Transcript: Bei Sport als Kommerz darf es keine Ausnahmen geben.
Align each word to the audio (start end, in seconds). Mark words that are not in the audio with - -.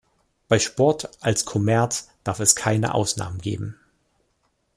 Bei 0.47 0.57
Sport 0.57 1.11
als 1.23 1.45
Kommerz 1.45 2.09
darf 2.23 2.39
es 2.39 2.55
keine 2.55 2.95
Ausnahmen 2.95 3.39
geben. 3.39 3.77